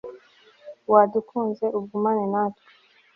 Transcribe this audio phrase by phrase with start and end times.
[0.91, 2.63] wadukunze, ugumane natwe